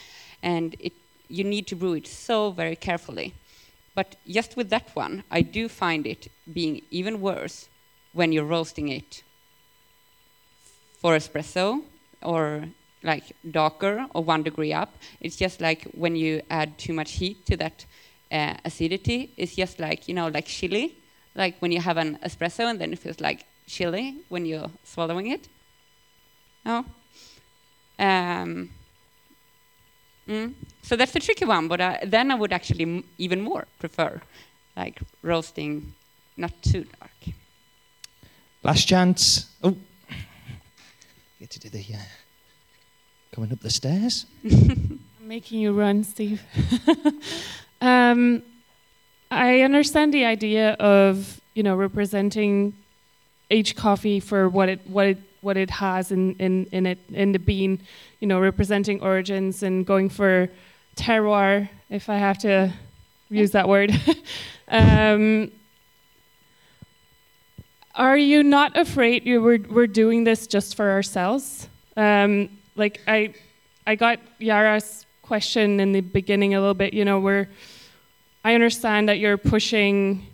[0.43, 0.93] and it
[1.29, 3.35] you need to brew it so very carefully.
[3.95, 7.69] But just with that one, I do find it being even worse
[8.13, 9.23] when you're roasting it
[11.01, 11.83] for espresso
[12.23, 12.65] or
[13.03, 14.95] like darker or one degree up.
[15.21, 17.85] It's just like when you add too much heat to that
[18.31, 19.31] uh, acidity.
[19.37, 20.97] It's just like you know, like chili,
[21.35, 25.29] like when you have an espresso and then it feels like chili when you're swallowing
[25.29, 25.49] it.
[26.65, 26.85] No.
[27.99, 28.71] Um,
[30.29, 30.55] mm.
[30.83, 31.69] So that's the tricky one.
[31.69, 34.21] But uh, then I would actually m- even more prefer
[34.77, 35.95] like roasting,
[36.37, 37.37] not too dark.
[38.63, 39.47] Last chance.
[39.63, 39.77] Oh,
[41.41, 41.99] get to do the uh,
[43.33, 44.27] coming up the stairs.
[44.45, 46.43] I'm making you run, Steve.
[47.81, 48.43] um,
[49.33, 52.75] I understand the idea of you know representing
[53.49, 57.33] each coffee for what it what it what it has in, in, in it in
[57.33, 57.81] the bean,
[58.21, 60.49] you know, representing origins and going for
[60.97, 62.73] terroir, if I have to
[63.29, 63.91] use that word.
[64.69, 65.51] um,
[67.95, 71.69] are you not afraid you were we're doing this just for ourselves?
[71.97, 73.35] Um, like I
[73.87, 76.95] I got Yara's question in the beginning a little bit.
[76.95, 77.49] You know, where
[78.45, 80.27] I understand that you're pushing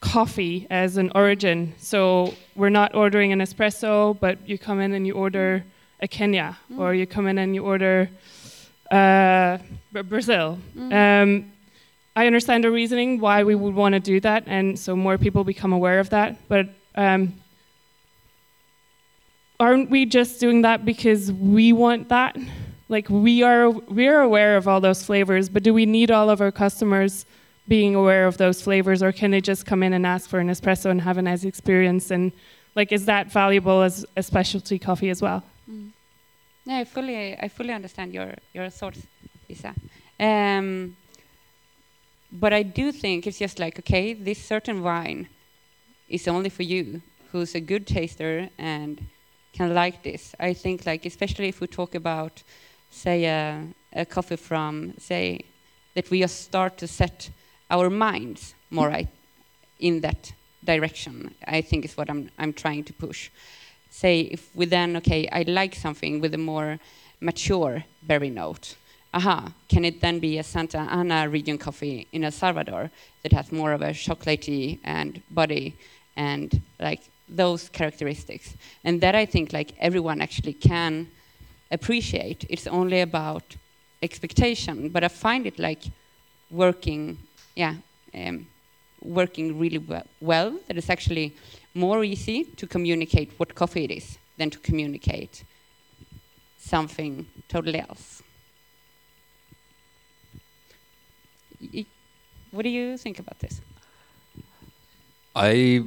[0.00, 1.74] coffee as an origin.
[1.78, 5.64] So we're not ordering an espresso, but you come in and you order
[6.00, 8.08] a Kenya, or you come in and you order
[8.90, 9.58] uh,
[9.92, 10.58] Br- Brazil.
[10.78, 11.52] Um,
[12.16, 15.44] I understand the reasoning why we would want to do that, and so more people
[15.44, 16.48] become aware of that.
[16.48, 17.34] But um,
[19.58, 22.36] aren't we just doing that because we want that?
[22.88, 26.30] Like we are, we are aware of all those flavors, but do we need all
[26.30, 27.26] of our customers
[27.68, 30.48] being aware of those flavors, or can they just come in and ask for an
[30.48, 32.10] espresso and have a nice experience?
[32.10, 32.32] And
[32.74, 35.44] like, is that valuable as a specialty coffee as well?
[36.64, 39.00] Yeah, I fully, I fully understand your your thoughts,
[39.48, 39.74] Lisa.
[40.18, 40.96] Um,
[42.30, 45.28] but I do think it's just like okay, this certain wine
[46.08, 49.00] is only for you, who's a good taster and
[49.52, 50.34] can like this.
[50.38, 52.42] I think like especially if we talk about,
[52.90, 55.40] say, a, a coffee from say
[55.94, 57.30] that we just start to set
[57.70, 58.94] our minds more
[59.78, 60.32] in that
[60.64, 61.34] direction.
[61.46, 63.30] I think is what I'm I'm trying to push.
[63.90, 66.78] Say if we then okay, I like something with a more
[67.20, 68.76] mature berry note.
[69.12, 72.90] Aha, can it then be a Santa Ana region coffee in El Salvador
[73.22, 75.76] that has more of a chocolatey and body
[76.16, 78.54] and like those characteristics?
[78.84, 81.08] And that I think like everyone actually can
[81.72, 82.44] appreciate.
[82.48, 83.56] It's only about
[84.02, 85.82] expectation, but I find it like
[86.50, 87.18] working,
[87.56, 87.74] yeah,
[88.14, 88.46] um,
[89.02, 89.78] working really
[90.20, 90.58] well.
[90.66, 91.34] That it's actually
[91.74, 95.44] more easy to communicate what coffee it is than to communicate
[96.58, 98.22] something totally else.
[102.50, 103.60] What do you think about this?
[105.36, 105.84] I,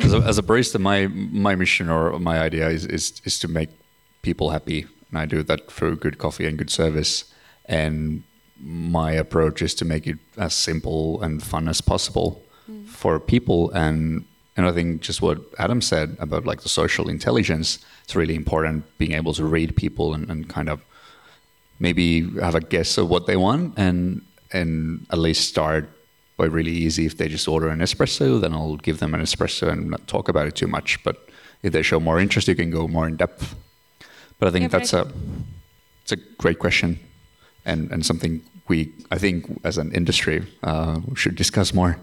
[0.00, 3.48] as a, as a barista, my my mission or my idea is, is is to
[3.48, 3.70] make
[4.22, 7.24] people happy, and I do that through good coffee and good service.
[7.66, 8.24] And
[8.62, 12.42] my approach is to make it as simple and fun as possible
[12.86, 13.70] for people.
[13.70, 14.24] And
[14.56, 18.84] and I think just what Adam said about like the social intelligence, it's really important
[18.98, 20.82] being able to read people and, and kind of
[21.78, 25.88] maybe have a guess of what they want and and at least start
[26.36, 29.68] by really easy if they just order an espresso then i'll give them an espresso
[29.70, 31.02] and not talk about it too much.
[31.02, 31.28] But
[31.62, 33.54] if they show more interest you can go more in depth.
[34.38, 35.06] But i think Yeah, that's I a
[36.02, 36.98] it's a great question
[37.70, 38.78] and and something we
[39.10, 41.96] i think as an industry uh, should discuss more.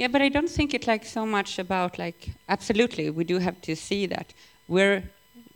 [0.00, 3.60] Yeah, but I don't think it like so much about like absolutely we do have
[3.68, 4.26] to see that
[4.66, 5.02] we're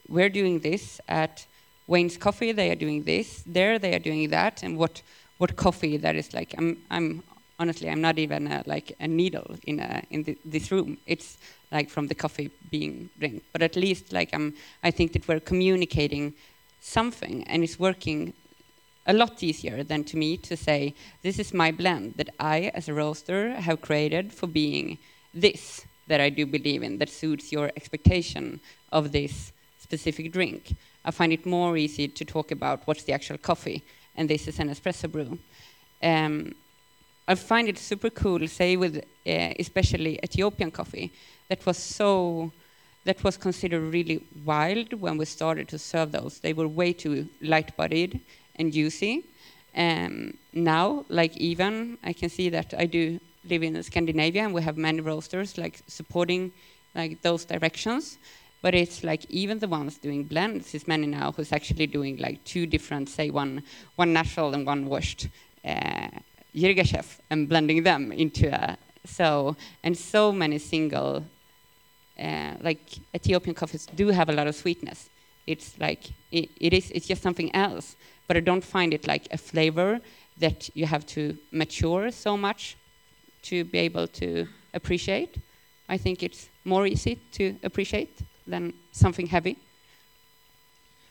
[0.08, 1.46] we're doing this at
[1.86, 5.02] Wayne's Coffee they are doing this there they are doing that and what
[5.38, 7.22] what coffee that is like I'm I'm
[7.58, 10.98] honestly I'm not even a, like a needle in a in the, this room.
[11.06, 11.38] It's
[11.72, 13.42] like from the coffee being drink.
[13.52, 16.34] But at least like I'm I think that we're communicating
[16.80, 18.34] something and it's working
[19.06, 22.88] a lot easier than to me to say this is my blend that I as
[22.88, 24.98] a roaster have created for being
[25.32, 28.60] this that I do believe in that suits your expectation
[28.92, 30.74] of this specific drink.
[31.04, 33.82] I find it more easy to talk about what's the actual coffee
[34.16, 35.38] and this is an espresso brew.
[36.02, 36.54] Um,
[37.26, 41.10] I find it super cool, say with uh, especially Ethiopian coffee,
[41.48, 42.52] that was so
[43.04, 46.38] that was considered really wild when we started to serve those.
[46.38, 48.20] They were way too light-bodied
[48.56, 49.24] and juicy.
[49.76, 54.62] Um, now, like even I can see that I do live in Scandinavia, and we
[54.62, 56.52] have many roasters like supporting
[56.94, 58.18] like those directions.
[58.62, 62.42] But it's like even the ones doing blends is many now who's actually doing like
[62.44, 63.62] two different, say one
[63.96, 65.28] one natural and one washed
[65.64, 66.08] uh,
[66.54, 71.24] Yirgacheffe and blending them into a so and so many single
[72.18, 72.80] uh, like
[73.14, 75.10] Ethiopian coffees do have a lot of sweetness.
[75.46, 76.90] It's like it, it is.
[76.90, 77.96] It's just something else.
[78.26, 80.00] But I don't find it like a flavor
[80.38, 82.76] that you have to mature so much
[83.42, 85.36] to be able to appreciate.
[85.88, 89.58] I think it's more easy to appreciate than something heavy.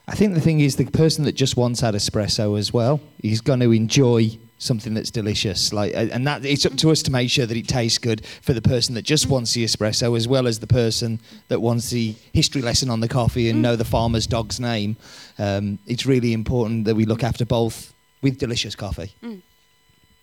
[0.07, 3.39] I think the thing is the person that just wants that espresso as well, he's
[3.39, 5.73] going to enjoy something that's delicious.
[5.73, 8.53] Like, and that it's up to us to make sure that it tastes good for
[8.53, 12.15] the person that just wants the espresso, as well as the person that wants the
[12.33, 14.95] history lesson on the coffee and know the farmer's dog's name.
[15.37, 19.13] Um, it's really important that we look after both with delicious coffee.
[19.21, 19.41] Mm.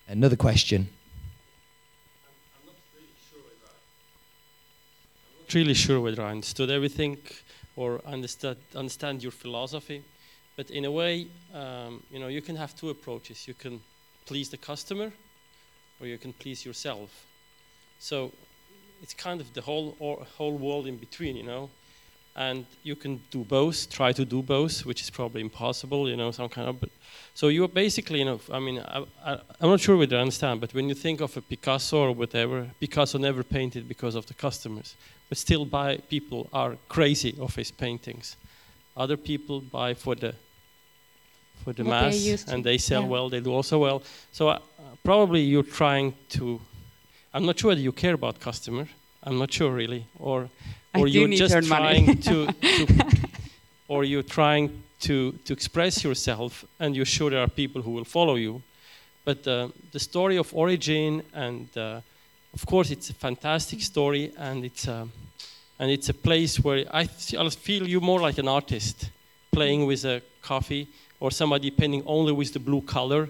[0.09, 0.89] Another question.
[2.55, 2.75] I'm not
[5.55, 7.19] really sure whether I understood everything
[7.77, 10.03] or understood understand your philosophy,
[10.57, 13.47] but in a way, um, you know, you can have two approaches.
[13.47, 13.81] You can
[14.27, 15.13] please the customer,
[16.01, 17.27] or you can please yourself.
[17.99, 18.33] So
[19.03, 21.71] it's kind of the whole or, whole world in between, you know.
[22.37, 23.91] And you can do both.
[23.91, 26.31] Try to do both, which is probably impossible, you know.
[26.31, 26.81] Some kind of.
[26.81, 26.91] But
[27.35, 29.05] so you're basically, you know, I mean, I,
[29.61, 32.71] I'm not sure whether I understand, but when you think of a Picasso or whatever,
[32.79, 34.95] Picasso never painted because of the customers
[35.31, 38.37] but still buy people are crazy of his paintings.
[38.97, 40.35] Other people buy for the
[41.65, 43.09] for the What mass, and they sell yeah.
[43.09, 43.29] well.
[43.29, 44.03] They do also well.
[44.33, 44.59] So uh,
[45.05, 46.61] probably you're trying to.
[47.33, 48.89] I'm not sure that you care about customer.
[49.23, 50.49] I'm not sure really, or
[50.95, 52.05] or you're just to earn money.
[52.05, 52.87] trying to, to
[53.89, 58.07] or you're trying to to express yourself, and you're sure there are people who will
[58.07, 58.63] follow you.
[59.25, 62.01] But uh, the story of origin and uh,
[62.55, 65.07] of course it's a fantastic story and it's a,
[65.79, 69.11] and it's a place where I, th- I feel you more like an artist
[69.53, 70.89] playing with a coffee
[71.21, 73.29] or somebody painting only with the blue color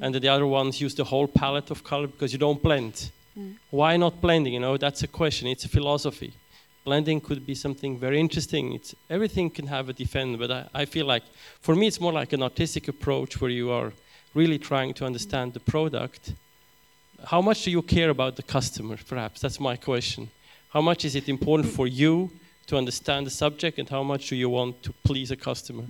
[0.00, 3.54] and the other ones use the whole palette of color because you don't blend Mm.
[3.70, 6.32] why not blending you know that's a question it's a philosophy
[6.84, 10.84] blending could be something very interesting it's everything can have a defend but I, I
[10.84, 11.22] feel like
[11.60, 13.92] for me it's more like an artistic approach where you are
[14.34, 16.32] really trying to understand the product
[17.26, 18.96] how much do you care about the customer?
[19.08, 20.30] Perhaps that's my question.
[20.70, 22.30] How much is it important for you
[22.66, 25.84] to understand the subject, and how much do you want to please a customer?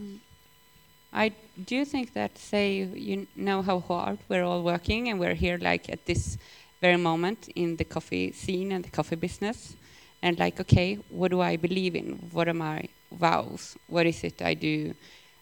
[1.12, 1.32] I
[1.66, 5.90] do think that, say, you know how hard we're all working, and we're here like
[5.90, 6.38] at this
[6.80, 9.76] very moment in the coffee scene and the coffee business,
[10.22, 12.30] and like, okay, what do I believe in?
[12.32, 13.76] What are my vows?
[13.88, 14.94] What is it I do?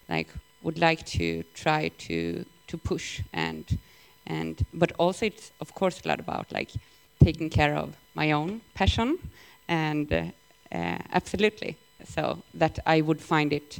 [0.09, 0.29] Like,
[0.61, 3.77] would like to try to to push and
[4.27, 6.71] and but also it's of course a lot about like
[7.23, 9.17] taking care of my own passion
[9.67, 10.23] and uh,
[10.71, 13.79] uh, absolutely so that I would find it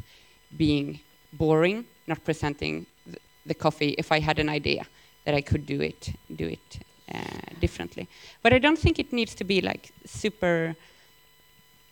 [0.58, 1.00] being
[1.34, 4.84] boring not presenting th the coffee if I had an idea
[5.26, 6.02] that I could do it
[6.42, 6.70] do it
[7.16, 8.06] uh, differently
[8.44, 10.76] but I don't think it needs to be like super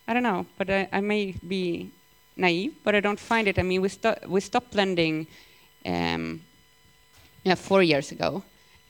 [0.07, 1.23] I don't know but I, I may
[1.55, 1.89] be
[2.35, 5.27] naive but I don't find it I mean we, sto we stopped blending
[5.85, 6.41] um,
[7.47, 8.43] yeah, four years ago.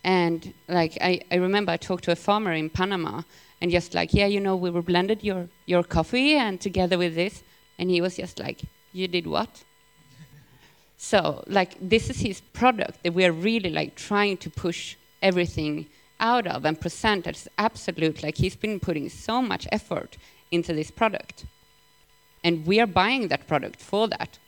[0.03, 3.21] And like I, I remember I talked to a farmer in Panama
[3.61, 7.15] and just like, yeah, you know, we were blended your, your coffee and together with
[7.15, 7.43] this.
[7.77, 8.61] And he was just like,
[8.93, 9.63] you did what?
[10.97, 15.87] So like this is his product that we are really like trying to push everything
[16.19, 20.17] out of and present as absolute like he's been putting so much effort
[20.51, 21.45] into this product.
[22.43, 24.39] And we are buying that product for that.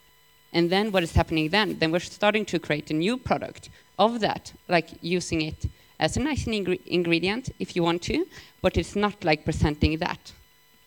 [0.53, 1.77] And then what is happening then?
[1.77, 3.69] Then we're starting to create a new product
[3.99, 5.65] of that, like using it
[5.99, 8.25] as a nice ingre ingredient if you want to,
[8.61, 10.31] but it's not like presenting that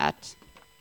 [0.00, 0.34] at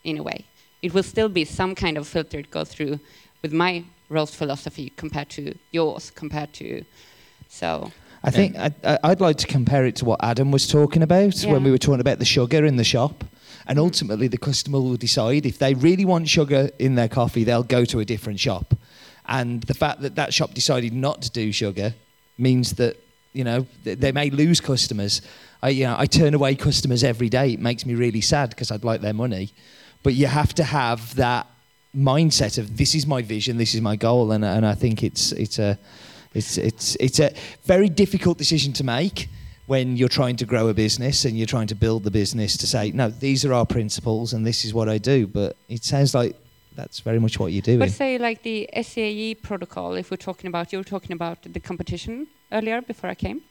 [0.03, 0.45] in a way.
[0.81, 2.99] It will still be some kind of filter go through
[3.43, 6.83] with my roast philosophy compared to yours, compared to
[7.47, 7.91] so.
[8.23, 11.53] I think I'd, I'd like to compare it to what Adam was talking about Yeah.
[11.53, 13.23] when we were talking about the sugar in the shop.
[13.67, 17.63] And ultimately, the customer will decide if they really want sugar in their coffee, they'll
[17.63, 18.75] go to a different shop.
[19.27, 21.93] And the fact that that shop decided not to do sugar
[22.37, 22.97] means that
[23.33, 25.21] you know they may lose customers.
[25.63, 27.53] I you know I turn away customers every day.
[27.53, 29.51] It makes me really sad because I'd like their money.
[30.03, 31.47] But you have to have that
[31.95, 35.31] mindset of this is my vision, this is my goal, and and I think it's
[35.33, 35.77] it's a
[36.33, 37.33] it's it's it's a
[37.63, 39.29] very difficult decision to make
[39.67, 42.67] when you're trying to grow a business and you're trying to build the business to
[42.67, 45.27] say no these are our principles and this is what I do.
[45.27, 46.35] But it sounds like
[46.75, 47.79] that's very much what you're doing.
[47.79, 51.59] But say like the SAE protocol, if we're talking about, you were talking about the
[51.59, 53.41] competition earlier before I came,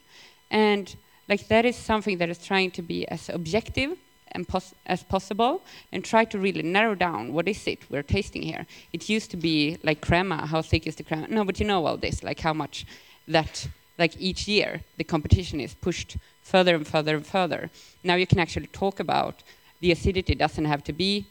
[0.51, 0.95] and
[1.29, 3.97] like that is something that is trying to be as objective
[4.47, 5.63] pos- as possible,
[5.93, 8.67] and try to really narrow down what is it we're tasting here.
[8.93, 11.29] It used to be like crema, how thick is the crema?
[11.29, 12.87] No, but you know all this, like how much
[13.29, 13.69] that
[13.99, 17.71] like each year the competition is pushed further and further and further.
[18.03, 19.43] Now you can actually talk about
[19.81, 21.27] the acidity doesn't have to be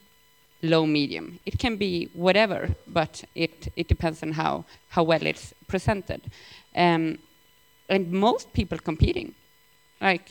[0.61, 1.39] low medium.
[1.45, 6.21] It can be whatever, but it, it depends on how, how well it's presented.
[6.75, 7.19] Um,
[7.87, 9.33] and most people competing
[10.01, 10.29] like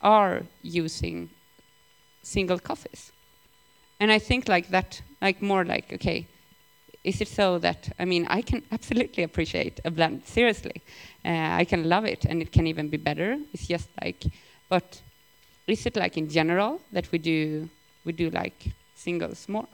[0.00, 1.30] are using
[2.28, 3.12] single coffees.
[4.00, 6.26] And I think like that, like more like, okay,
[7.02, 10.82] is it so that, I mean, I can absolutely appreciate a blend, seriously.
[11.24, 13.38] Uh, I can love it and it can even be better.
[13.52, 14.22] It's just like,
[14.68, 15.00] but
[15.66, 17.68] is it like in general that we do,
[18.04, 19.68] we do like singles more?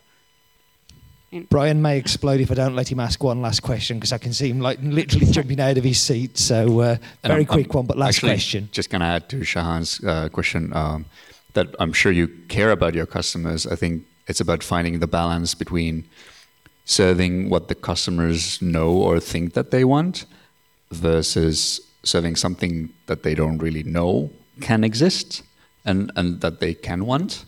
[1.51, 4.33] Brian may explode if I don't let him ask one last question because I can
[4.33, 6.39] see him like literally jumping out of his seat.
[6.39, 8.69] So uh, very I'm- quick I'm one, but last actually question.
[8.71, 11.07] Just going to add to Shahan's uh, question um,
[11.55, 13.67] that I'm sure you care about your customers.
[13.67, 16.05] I think it's about finding the balance between
[16.85, 20.27] serving what the customers know or think that they want
[20.91, 24.31] versus serving something that they don't really know
[24.61, 25.43] can exist
[25.85, 27.45] and, and that they can want.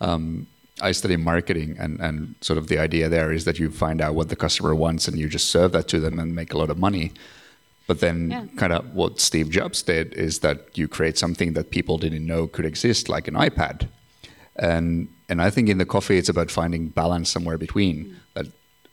[0.00, 0.46] Um,
[0.80, 4.14] I study marketing, and, and sort of the idea there is that you find out
[4.14, 6.70] what the customer wants and you just serve that to them and make a lot
[6.70, 7.12] of money.
[7.88, 8.44] But then, Yeah.
[8.56, 12.46] kind of what Steve Jobs did is that you create something that people didn't know
[12.46, 13.88] could exist, like an iPad.
[14.56, 17.96] And and I think in the coffee, it's about finding balance somewhere between.
[18.34, 18.46] That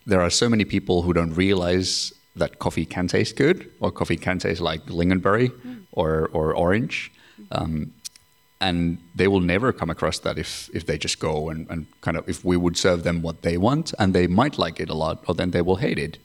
[0.08, 4.18] there are so many people who don't realize that coffee can taste good, or coffee
[4.18, 5.52] can taste like lingonberry
[5.92, 7.12] or or orange.
[7.52, 7.92] Um,
[8.62, 12.18] and they will never come across that if if they just go and, and kind
[12.18, 14.94] of if we would serve them what they want and they might like it a
[14.94, 16.18] lot or then they will hate it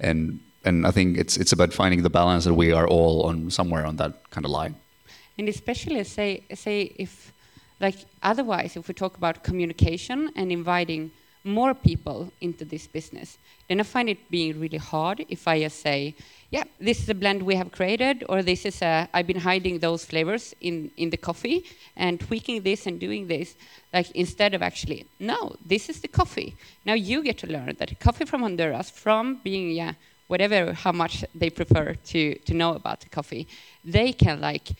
[0.00, 3.50] and and I think it's it's about finding the balance that we are all on
[3.50, 4.74] somewhere on that kind of line
[5.38, 7.32] And especially say say if
[7.80, 11.10] like otherwise if we talk about communication and inviting
[11.46, 13.38] more people into this business,
[13.68, 16.14] then I find it being really hard if I just say,
[16.50, 19.78] yeah, this is a blend we have created, or this is a I've been hiding
[19.78, 21.64] those flavors in in the coffee
[21.96, 23.54] and tweaking this and doing this,
[23.92, 26.54] like instead of actually, no, this is the coffee.
[26.84, 29.92] Now you get to learn that coffee from Honduras, from being yeah
[30.28, 33.46] whatever how much they prefer to to know about the coffee,
[33.84, 34.72] they can like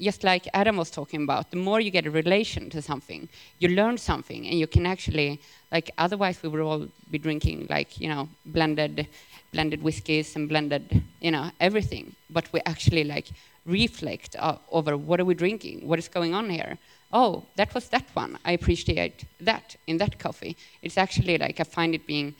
[0.00, 3.28] just like Adam was talking about, the more you get a relation to something,
[3.58, 8.00] you learn something, and you can actually, like, otherwise we would all be drinking like,
[8.00, 9.06] you know, blended,
[9.52, 12.14] blended whiskeys and blended, you know, everything.
[12.30, 13.28] But we actually like
[13.66, 16.78] reflect uh, over what are we drinking, what is going on here.
[17.12, 18.38] Oh, that was that one.
[18.44, 20.56] I appreciate that in that coffee.
[20.82, 22.34] It's actually like I find it being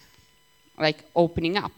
[0.78, 1.72] like opening up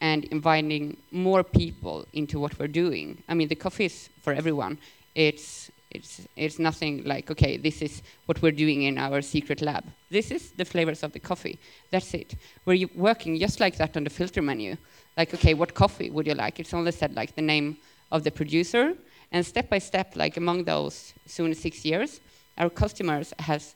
[0.00, 3.22] and inviting more people into what we're doing.
[3.28, 4.78] I mean, the coffee is for everyone.
[5.14, 9.84] It's it's it's nothing like okay, this is what we're doing in our secret lab.
[10.10, 11.58] This is the flavors of the coffee.
[11.90, 12.34] That's it.
[12.64, 14.76] We're working just like that on the filter menu.
[15.16, 16.60] Like okay, what coffee would you like?
[16.60, 17.76] It's only said like the name
[18.12, 18.94] of the producer,
[19.32, 22.20] and step by step, like among those soon six years,
[22.58, 23.74] our customers has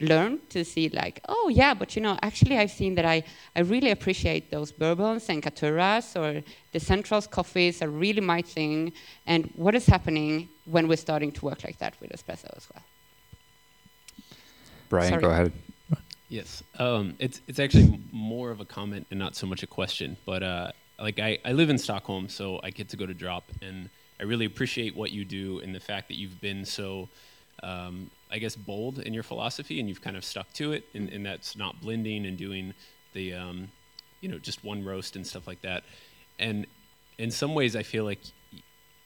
[0.00, 3.24] learn to see like, oh yeah, but you know, actually I've seen that I,
[3.54, 6.42] I really appreciate those bourbons and caturras or
[6.72, 8.92] the centrals coffees are really my thing.
[9.26, 12.84] And what is happening when we're starting to work like that with espresso as well?
[14.88, 15.22] Brian, Sorry.
[15.22, 15.52] go ahead.
[16.28, 20.16] Yes, um, it's it's actually more of a comment and not so much a question.
[20.26, 23.44] But uh, like I, I live in Stockholm, so I get to go to Drop,
[23.62, 23.88] and
[24.18, 27.08] I really appreciate what you do and the fact that you've been so,
[27.62, 31.08] um, I guess, bold in your philosophy, and you've kind of stuck to it, and,
[31.10, 32.74] and that's not blending and doing
[33.12, 33.68] the, um,
[34.20, 35.84] you know, just one roast and stuff like that.
[36.38, 36.66] And
[37.18, 38.20] in some ways, I feel like,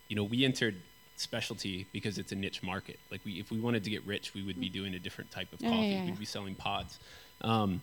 [0.08, 0.76] you know, we entered
[1.16, 2.98] specialty because it's a niche market.
[3.10, 5.52] Like we, if we wanted to get rich, we would be doing a different type
[5.52, 5.94] of Yeah, yeah, coffee.
[5.96, 6.98] yeah, We'd be selling pods.
[7.42, 7.82] Um,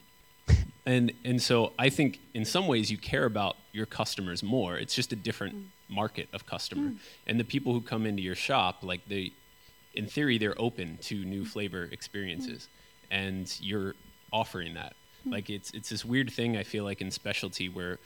[0.85, 4.77] and and so I think in some ways you care about your customers more.
[4.77, 5.65] It's just a different Mm.
[5.89, 6.93] market of customer.
[7.27, 9.31] And the people who come into your shop, like they,
[9.97, 12.67] in theory, they're open to new flavor experiences,
[13.11, 13.95] and you're
[14.31, 14.93] offering that.
[15.27, 15.31] Mm.
[15.35, 17.99] Like it's it's this weird thing I feel like in specialty where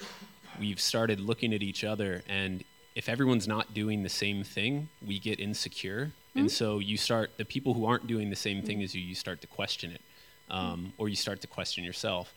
[0.59, 2.63] we've started looking at each other and
[2.95, 6.05] if everyone's not doing the same thing, we get insecure.
[6.05, 6.39] Mm-hmm.
[6.39, 9.15] And so you start, the people who aren't doing the same thing as you, you
[9.15, 10.01] start to question it,
[10.49, 12.33] um, or you start to question yourself.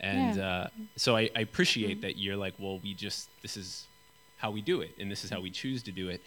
[0.00, 0.48] And Yeah.
[0.48, 3.86] uh, so I, I appreciate that you're like, well, we just, this is
[4.38, 6.20] how we do it, and this is how we choose to do it.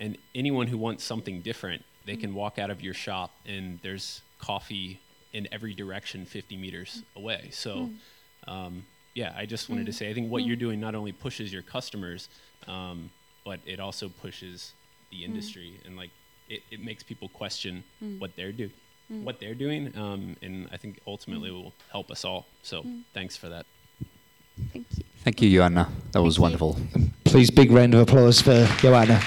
[0.00, 4.22] And anyone who wants something different, they can walk out of your shop and there's
[4.38, 5.00] coffee
[5.32, 7.50] in every direction 50 meters away.
[7.52, 7.90] So,
[8.46, 8.50] hmm.
[8.50, 9.96] um, yeah, I just wanted to hmm.
[9.96, 10.48] say, I think what hmm.
[10.48, 12.28] you're doing not only pushes your customers,
[12.66, 13.10] um,
[13.44, 14.72] but it also pushes
[15.10, 16.10] the industry and like
[16.48, 17.84] it, it makes people question
[18.18, 18.72] what they're doing,
[19.08, 22.46] what they're doing, um, and I think ultimately it will help us all.
[22.62, 22.84] So
[23.14, 23.66] thanks for that.
[24.72, 25.04] Thank you.
[25.24, 25.88] Thank you, Joanna.
[26.12, 26.42] That was Thank you.
[26.42, 26.76] wonderful.
[27.24, 29.20] Please, big round of applause for Joanna.